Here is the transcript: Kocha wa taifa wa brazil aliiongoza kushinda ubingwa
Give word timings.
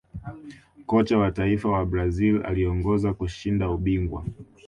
Kocha 0.85 1.17
wa 1.17 1.31
taifa 1.31 1.69
wa 1.69 1.85
brazil 1.85 2.41
aliiongoza 2.45 3.13
kushinda 3.13 3.69
ubingwa 3.69 4.25